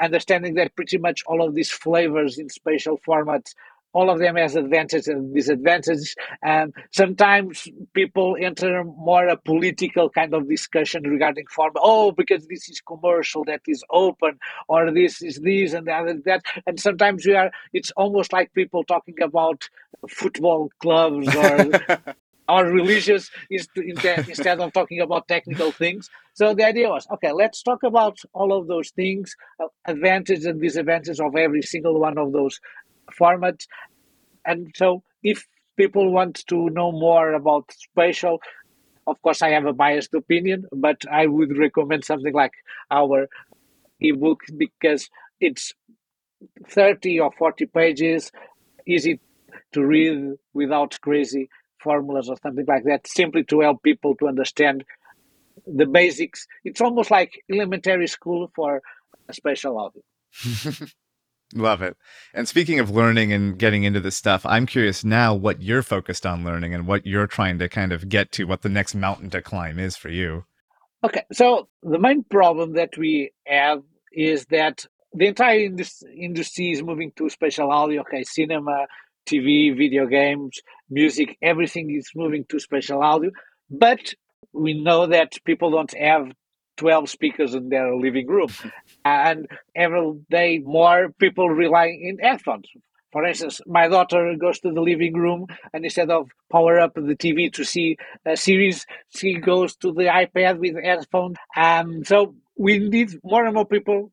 [0.00, 3.54] understanding that pretty much all of these flavors in spatial formats
[3.92, 6.14] all of them has advantages and disadvantages.
[6.42, 11.72] And sometimes people enter more a political kind of discussion regarding form.
[11.76, 16.24] Oh, because this is commercial, that is open, or this is this and that and
[16.24, 16.42] that.
[16.66, 17.50] And sometimes we are.
[17.72, 19.68] It's almost like people talking about
[20.08, 22.04] football clubs or.
[22.48, 26.10] or religious instead of talking about technical things.
[26.34, 30.60] So the idea was, okay, let's talk about all of those things, uh, advantages and
[30.60, 32.60] disadvantages of every single one of those
[33.12, 33.60] format.
[34.44, 38.40] And so if people want to know more about spatial,
[39.06, 42.52] of course, I have a biased opinion, but I would recommend something like
[42.90, 43.28] our
[44.00, 45.08] ebook because
[45.40, 45.72] it's
[46.68, 48.30] 30 or 40 pages,
[48.86, 49.20] easy
[49.72, 51.48] to read without crazy
[51.82, 54.84] formulas or something like that, simply to help people to understand
[55.66, 56.46] the basics.
[56.64, 58.82] It's almost like elementary school for
[59.28, 60.02] a spatial audio.
[61.54, 61.96] Love it.
[62.32, 66.24] And speaking of learning and getting into this stuff, I'm curious now what you're focused
[66.24, 69.30] on learning and what you're trying to kind of get to, what the next mountain
[69.30, 70.44] to climb is for you.
[71.04, 71.24] Okay.
[71.32, 77.12] So the main problem that we have is that the entire indus- industry is moving
[77.16, 78.00] to spatial audio.
[78.02, 78.86] Okay, cinema,
[79.26, 83.30] TV, video games, music, everything is moving to spatial audio.
[83.70, 84.14] But
[84.52, 86.32] we know that people don't have
[86.76, 88.48] 12 speakers in their living room.
[89.04, 92.68] and every day more people rely in headphones.
[93.12, 97.14] For instance, my daughter goes to the living room and instead of power up the
[97.14, 101.36] TV to see a series, she goes to the iPad with headphones.
[101.54, 104.12] And so we need more and more people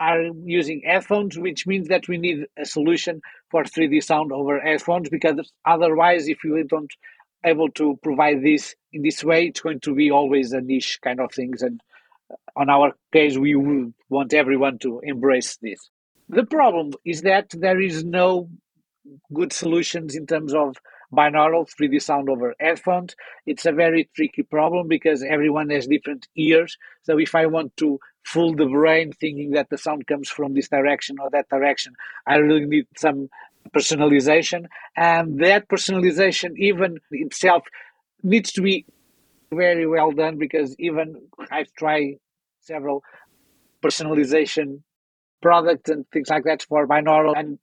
[0.00, 3.20] are using headphones, which means that we need a solution
[3.50, 6.90] for 3D sound over headphones because otherwise, if we don't
[7.44, 11.20] able to provide this in this way, it's going to be always a niche kind
[11.20, 11.62] of things.
[11.62, 11.80] And
[12.30, 13.54] uh, on our case, we
[14.08, 15.90] want everyone to embrace this.
[16.28, 18.48] The problem is that there is no
[19.32, 20.76] good solutions in terms of
[21.12, 23.14] binaural 3D sound over headphones.
[23.46, 26.76] It's a very tricky problem because everyone has different ears.
[27.02, 30.68] So if I want to fool the brain thinking that the sound comes from this
[30.68, 31.94] direction or that direction,
[32.26, 33.28] I really need some
[33.74, 34.64] personalization.
[34.96, 37.64] And that personalization, even itself,
[38.22, 38.86] needs to be
[39.52, 41.14] very well done because even
[41.50, 42.14] I've tried
[42.60, 43.02] several
[43.84, 44.82] personalization
[45.42, 47.58] products and things like that for binaural, and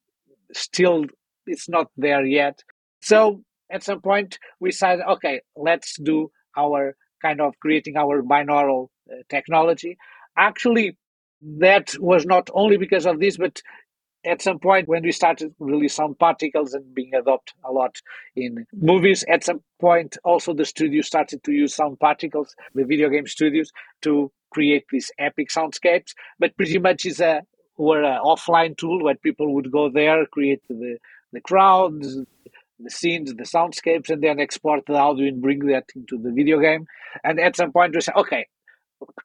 [0.54, 1.06] still
[1.48, 2.64] it's not there yet.
[3.02, 3.42] So
[3.72, 9.16] at some point we said, okay, let's do our kind of creating our binaural uh,
[9.30, 9.98] technology.
[10.38, 10.98] Actually,
[11.42, 13.62] that was not only because of this, but
[14.26, 17.96] at some point when we started really sound particles and being adopted a lot
[18.36, 23.10] in movies at some point also the studio started to use sound particles the video
[23.10, 26.14] game studios to create these epic soundscapes.
[26.38, 27.42] But pretty much is a
[27.78, 30.98] were an offline tool where people would go there create the
[31.32, 32.18] the crowds
[32.80, 36.60] the scenes the soundscapes and then export the audio and bring that into the video
[36.60, 36.86] game.
[37.24, 38.46] And at some point we said okay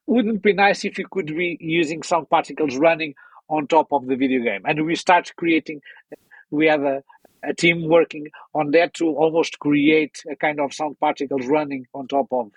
[0.07, 3.15] wouldn't be nice if you could be using sound particles running
[3.49, 4.63] on top of the video game.
[4.65, 5.81] And we start creating,
[6.51, 7.03] we have a,
[7.43, 12.09] a team working on that to almost create a kind of sound particles running on
[12.09, 12.51] top of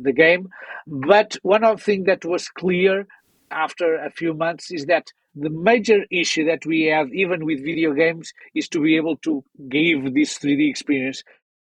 [0.00, 0.48] the game.
[0.86, 3.06] But one of the things that was clear
[3.50, 7.92] after a few months is that the major issue that we have, even with video
[7.92, 11.22] games, is to be able to give this 3D experience.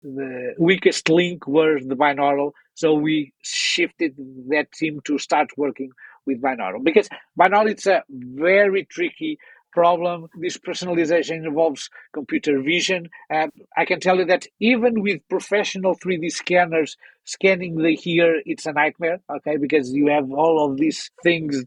[0.02, 4.16] The weakest link was the binaural, so we shifted
[4.48, 5.90] that team to start working
[6.26, 7.08] with binaural because
[7.38, 9.38] binaural it's a very tricky
[9.74, 10.28] problem.
[10.36, 13.10] This personalization involves computer vision.
[13.28, 18.66] And I can tell you that even with professional 3D scanners scanning the ear, it's
[18.66, 21.64] a nightmare, okay, because you have all of these things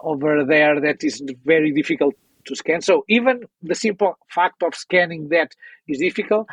[0.00, 2.14] over there that is very difficult
[2.46, 2.80] to scan.
[2.80, 5.52] So even the simple fact of scanning that
[5.86, 6.48] is difficult.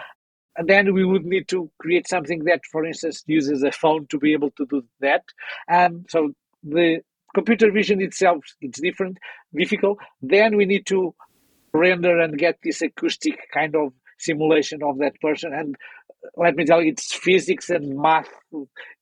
[0.57, 4.17] And then we would need to create something that, for instance, uses a phone to
[4.17, 5.23] be able to do that.
[5.67, 6.31] And so
[6.63, 7.01] the
[7.39, 9.17] computer vision itself it's different
[9.55, 9.99] difficult.
[10.21, 11.15] Then we need to
[11.73, 15.53] render and get this acoustic kind of simulation of that person.
[15.53, 15.75] And
[16.23, 18.29] uh, let me tell you it's physics and math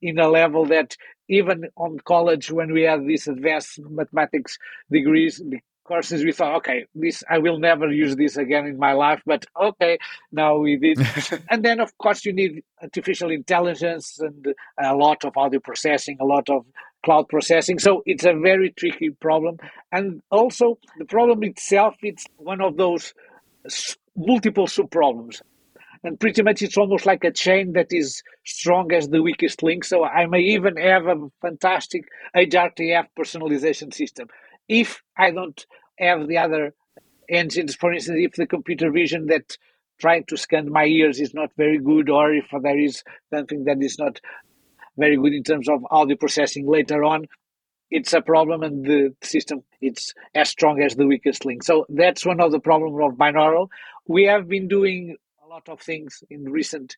[0.01, 0.95] in a level that
[1.29, 4.57] even on college when we had these advanced mathematics
[4.91, 5.41] degrees
[5.85, 9.45] courses we thought okay this i will never use this again in my life but
[9.61, 9.97] okay
[10.31, 10.97] now we did.
[11.49, 16.25] And then of course you need artificial intelligence and a lot of audio processing a
[16.25, 16.65] lot of
[17.03, 17.79] cloud processing.
[17.79, 19.57] So it's a very tricky problem.
[19.91, 23.13] And also the problem itself it's one of those
[24.15, 25.41] multiple sub problems
[26.03, 29.85] and pretty much it's almost like a chain that is strong as the weakest link.
[29.85, 34.27] So I may even have a fantastic HRTF personalization system
[34.67, 35.65] if I don't
[35.99, 36.73] have the other
[37.29, 39.57] engines, for instance, if the computer vision that
[39.99, 43.81] trying to scan my ears is not very good, or if there is something that
[43.81, 44.19] is not
[44.97, 47.27] very good in terms of audio processing later on,
[47.89, 51.63] it's a problem, and the system it's as strong as the weakest link.
[51.63, 53.67] So that's one of the problems of binaural.
[54.07, 56.95] We have been doing a lot of things in recent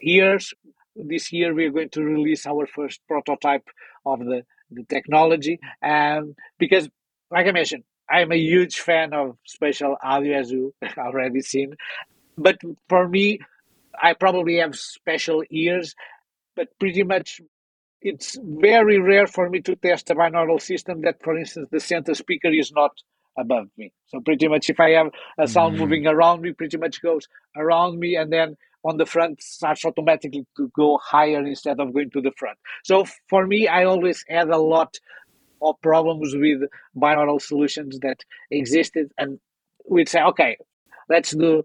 [0.00, 0.54] years.
[0.96, 3.68] This year, we are going to release our first prototype
[4.06, 6.88] of the, the technology, and because
[7.30, 11.74] like I mentioned, I'm a huge fan of spatial audio, as you already seen.
[12.36, 13.40] But for me,
[14.00, 15.94] I probably have special ears,
[16.58, 17.40] but pretty much
[18.02, 22.14] it's very rare for me to test a binaural system that, for instance, the center
[22.14, 22.90] speaker is not
[23.38, 23.92] above me.
[24.06, 25.82] So pretty much if I have a sound mm-hmm.
[25.82, 30.46] moving around me, pretty much goes around me and then on the front starts automatically
[30.56, 32.58] to go higher instead of going to the front.
[32.82, 34.96] So for me, I always had a lot
[35.62, 36.62] of problems with
[36.96, 38.18] binaural solutions that
[38.50, 39.38] existed and
[39.88, 40.56] we'd say okay
[41.08, 41.62] let's do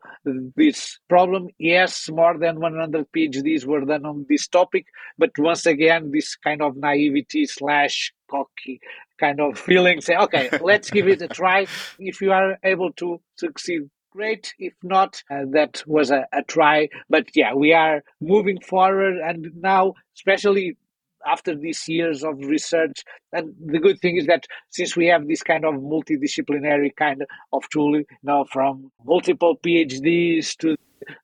[0.56, 1.48] this problem.
[1.60, 4.86] Yes more than 100 phds were done on this topic
[5.18, 8.80] but once again this kind of naivety slash cocky
[9.20, 11.66] kind of feeling say okay let's give it a try.
[12.00, 14.54] If you are able to succeed great.
[14.60, 16.90] If not uh, that was a, a try.
[17.10, 20.78] But yeah we are moving forward and now especially
[21.26, 23.04] after these years of research.
[23.32, 27.70] And the good thing is that since we have this kind of multidisciplinary kind of
[27.70, 30.76] tool, know, from multiple PhDs to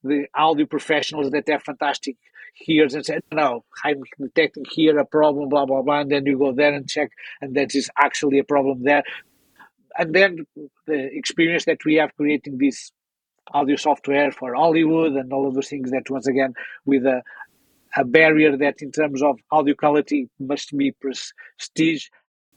[0.03, 2.17] the audio professionals that have fantastic
[2.53, 6.01] hears and say, no, I'm detecting here a problem, blah, blah, blah.
[6.01, 9.03] And then you go there and check, and that is actually a problem there.
[9.97, 10.45] And then
[10.87, 12.91] the experience that we have creating this
[13.51, 16.53] audio software for Hollywood and all of those things that once again
[16.85, 17.23] with a,
[17.95, 22.07] a barrier that in terms of audio quality must be prestige.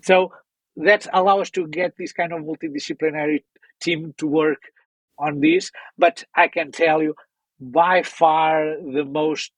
[0.03, 0.33] So
[0.77, 3.45] that allows us to get this kind of multidisciplinary
[3.81, 4.63] team to work
[5.19, 5.71] on this.
[5.99, 7.15] But I can tell you,
[7.61, 9.53] by far the most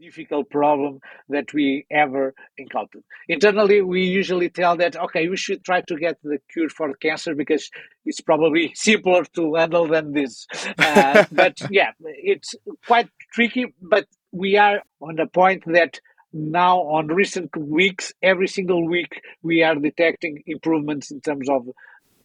[0.00, 0.98] difficult problem
[1.28, 3.02] that we ever encountered.
[3.28, 7.34] Internally, we usually tell that, okay, we should try to get the cure for cancer
[7.34, 7.70] because
[8.04, 10.46] it's probably simpler to handle than this.
[10.76, 12.54] Uh, but yeah, it's
[12.86, 16.00] quite tricky, but we are on the point that
[16.32, 21.68] now on recent weeks, every single week, we are detecting improvements in terms of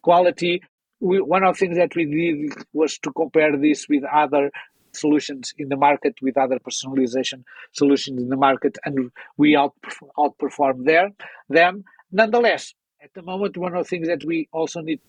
[0.02, 0.64] quality.
[1.02, 4.52] We, one of the things that we did was to compare this with other
[4.94, 7.44] solutions in the market, with other personalization
[7.74, 11.10] solutions in the market, and we outperform, outperform there
[11.50, 11.84] them.
[12.12, 15.02] Nonetheless, at the moment, one of the things that we also need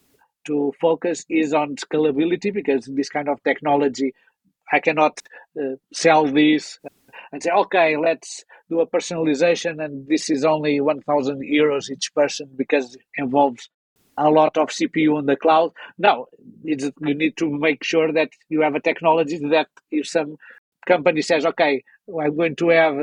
[0.47, 4.15] to focus is on scalability because this kind of technology
[4.73, 5.21] I cannot
[5.61, 6.79] uh, sell this
[7.33, 12.49] and say, okay, let's do a personalization, and this is only 1,000 euros each person
[12.57, 13.69] because it involves
[14.17, 15.71] a lot of CPU in the cloud.
[15.97, 16.27] No,
[16.65, 20.37] you need to make sure that you have a technology that if some
[20.87, 22.97] company says, okay, I'm going to have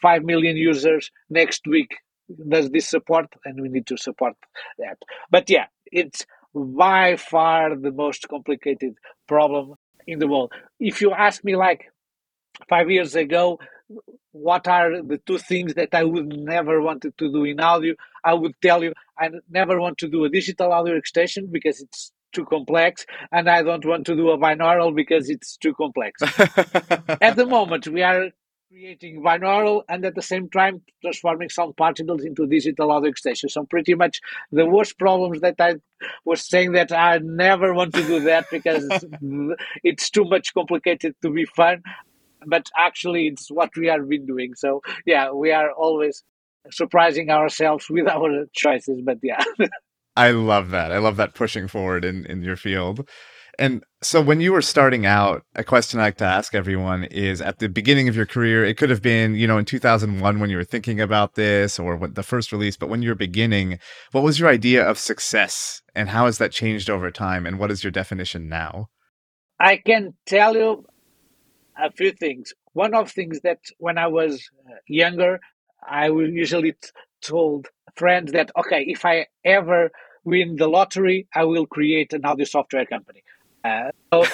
[0.00, 1.96] 5 million users next week,
[2.48, 4.34] does this support, and we need to support
[4.78, 4.98] that.
[5.30, 6.24] But yeah, it's
[6.54, 8.94] by far the most complicated
[9.28, 9.74] problem
[10.10, 10.52] in the world.
[10.78, 11.92] If you ask me, like
[12.68, 13.58] five years ago,
[14.32, 17.94] what are the two things that I would never wanted to do in audio?
[18.22, 22.12] I would tell you I never want to do a digital audio extension because it's
[22.32, 26.22] too complex, and I don't want to do a binaural because it's too complex.
[27.20, 28.30] at the moment, we are
[28.70, 33.48] creating binaural and at the same time transforming sound particles into digital audio extension.
[33.48, 34.20] So pretty much
[34.52, 35.76] the worst problems that I
[36.24, 38.88] was saying that I never want to do that because
[39.82, 41.82] it's too much complicated to be fun.
[42.46, 44.54] But actually, it's what we have been doing.
[44.54, 46.22] So yeah, we are always
[46.70, 49.02] surprising ourselves with our choices.
[49.04, 49.42] But yeah.
[50.16, 50.92] I love that.
[50.92, 53.08] I love that pushing forward in, in your field.
[53.58, 57.40] And so when you were starting out, a question I like to ask everyone is
[57.40, 60.50] at the beginning of your career, it could have been, you know, in 2001 when
[60.50, 63.78] you were thinking about this or when the first release, but when you were beginning,
[64.12, 67.70] what was your idea of success and how has that changed over time and what
[67.70, 68.88] is your definition now?
[69.58, 70.86] I can tell you
[71.78, 72.54] a few things.
[72.72, 75.40] One of things that when I was uh, younger,
[75.86, 76.88] I usually t-
[77.20, 79.90] told friends that, okay, if I ever
[80.24, 83.22] win the lottery, I will create an audio software company.
[83.62, 84.24] Uh, so,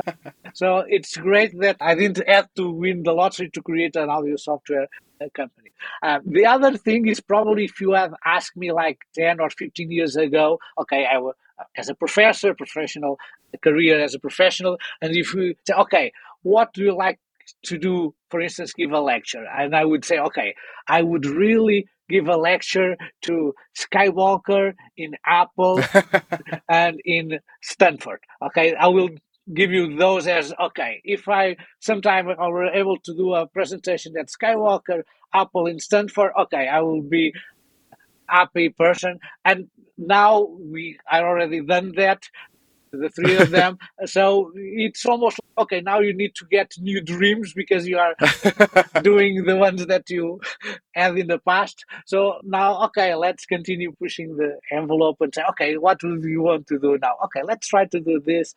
[0.54, 4.36] so, it's great that I didn't have to win the lottery to create an audio
[4.36, 4.86] software
[5.20, 5.72] uh, company.
[6.02, 9.90] Uh, the other thing is probably if you have asked me like 10 or 15
[9.90, 11.34] years ago, okay, I was
[11.76, 13.18] as a professor, professional
[13.62, 16.12] career as a professional, and if you say, okay,
[16.42, 17.18] what do you like
[17.64, 19.44] to do, for instance, give a lecture?
[19.44, 20.54] And I would say, okay,
[20.86, 25.80] I would really give a lecture to Skywalker in Apple
[26.68, 28.20] and in Stanford.
[28.42, 29.10] Okay, I will
[29.52, 31.00] give you those as okay.
[31.04, 35.02] If I sometime I were able to do a presentation at Skywalker,
[35.34, 37.32] Apple in Stanford, okay, I will be
[38.28, 39.18] happy person.
[39.44, 42.28] And now we I already done that
[42.92, 43.78] the three of them.
[44.06, 45.80] so it's almost okay.
[45.80, 48.14] Now you need to get new dreams because you are
[49.02, 50.40] doing the ones that you
[50.94, 51.84] had in the past.
[52.06, 56.66] So now, okay, let's continue pushing the envelope and say, okay, what do you want
[56.68, 57.14] to do now?
[57.24, 58.54] Okay, let's try to do this.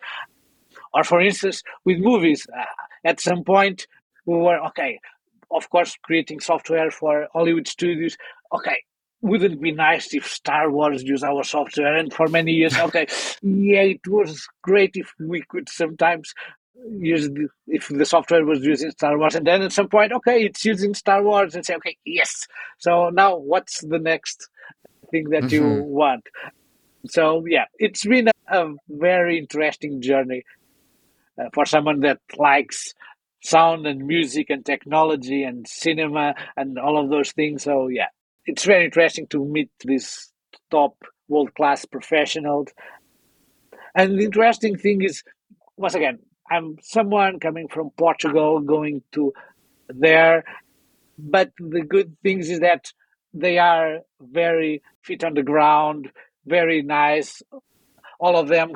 [0.93, 2.63] Or for instance, with movies, uh,
[3.03, 3.88] at some point
[4.25, 4.99] we were okay.
[5.49, 8.17] Of course, creating software for Hollywood studios.
[8.53, 8.84] Okay,
[9.22, 11.95] wouldn't it be nice if Star Wars used our software?
[11.95, 13.07] And for many years, okay,
[13.41, 16.34] yeah, it was great if we could sometimes
[16.97, 20.43] use the, if the software was using Star Wars, and then at some point, okay,
[20.43, 22.47] it's using Star Wars, and say, okay, yes.
[22.80, 24.49] So now, what's the next
[25.11, 25.55] thing that mm-hmm.
[25.55, 26.28] you want?
[27.07, 30.43] So yeah, it's been a, a very interesting journey
[31.39, 32.93] uh, for someone that likes
[33.43, 37.63] sound and music and technology and cinema and all of those things.
[37.63, 38.09] So yeah,
[38.45, 40.31] it's very interesting to meet these
[40.69, 40.95] top
[41.27, 42.67] world class professionals.
[43.95, 45.23] And the interesting thing is,
[45.77, 46.19] once again,
[46.49, 49.33] I'm someone coming from Portugal going to
[49.87, 50.43] there,
[51.17, 52.91] but the good things is that
[53.33, 56.09] they are very fit on the ground,
[56.45, 57.41] very nice.
[58.19, 58.73] All of them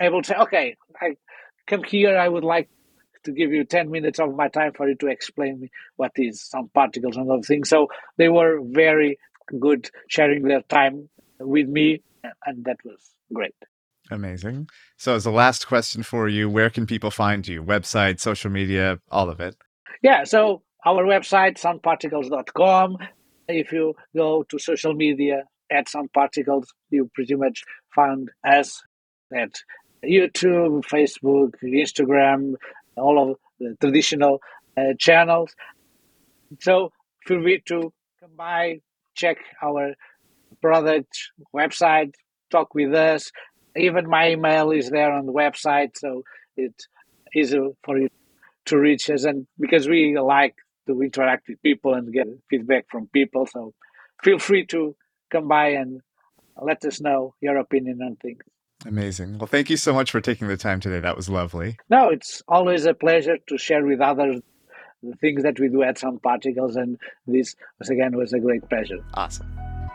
[0.00, 1.16] able to say, okay, I
[1.66, 2.68] come here, I would like
[3.28, 6.40] to give you 10 minutes of my time for you to explain me what is
[6.40, 7.68] sound particles and other things.
[7.68, 9.18] So they were very
[9.60, 12.02] good sharing their time with me,
[12.46, 13.54] and that was great.
[14.10, 14.68] Amazing.
[14.96, 17.62] So, as the last question for you, where can people find you?
[17.62, 19.54] Website, social media, all of it?
[20.02, 22.96] Yeah, so our website, soundparticles.com.
[23.48, 27.64] If you go to social media at soundparticles, you pretty much
[27.94, 28.82] find us
[29.34, 29.50] at
[30.04, 32.54] YouTube, Facebook, Instagram,
[32.98, 34.40] all of the traditional
[34.76, 35.54] uh, channels.
[36.60, 36.90] So
[37.26, 38.80] feel free to come by,
[39.14, 39.94] check our
[40.60, 41.16] product
[41.54, 42.12] website,
[42.50, 43.30] talk with us.
[43.76, 46.22] Even my email is there on the website, so
[46.56, 46.88] it's
[47.34, 48.08] easy for you
[48.66, 49.24] to reach us.
[49.24, 53.74] And because we like to interact with people and get feedback from people, so
[54.22, 54.96] feel free to
[55.30, 56.00] come by and
[56.60, 58.42] let us know your opinion on things.
[58.86, 59.38] Amazing.
[59.38, 61.00] Well, thank you so much for taking the time today.
[61.00, 61.76] That was lovely.
[61.90, 64.40] No, it's always a pleasure to share with others
[65.02, 68.68] the things that we do at Sound Particles, and this, once again, was a great
[68.68, 68.98] pleasure.
[69.14, 69.46] Awesome.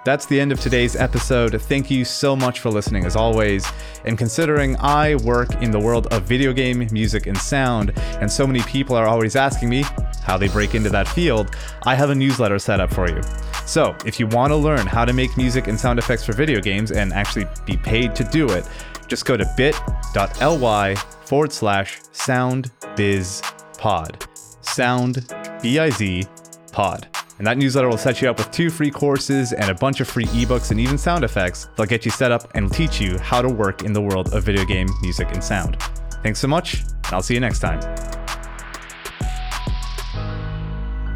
[0.05, 1.61] That's the end of today's episode.
[1.61, 3.65] Thank you so much for listening, as always.
[4.03, 8.45] And considering I work in the world of video game, music, and sound, and so
[8.45, 9.85] many people are always asking me
[10.23, 13.21] how they break into that field, I have a newsletter set up for you.
[13.65, 16.59] So, if you want to learn how to make music and sound effects for video
[16.59, 18.67] games and actually be paid to do it,
[19.07, 24.27] just go to bit.ly forward slash soundbizpod.
[24.61, 26.25] Sound B I Z
[26.73, 27.07] pod.
[27.37, 30.07] And that newsletter will set you up with two free courses and a bunch of
[30.07, 33.41] free ebooks and even sound effects that'll get you set up and teach you how
[33.41, 35.81] to work in the world of video game music and sound.
[36.21, 37.81] Thanks so much, and I'll see you next time.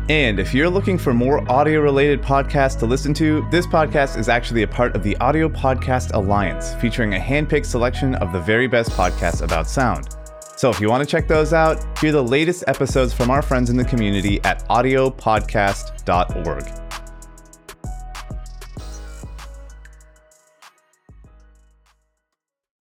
[0.10, 4.30] And if you're looking for more audio related podcasts to listen to, this podcast is
[4.30, 8.68] actually a part of the Audio Podcast Alliance, featuring a handpicked selection of the very
[8.68, 10.17] best podcasts about sound.
[10.58, 13.70] So if you want to check those out, hear the latest episodes from our friends
[13.70, 16.87] in the community at audiopodcast.org.